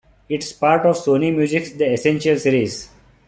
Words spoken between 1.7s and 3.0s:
"The Essential" series.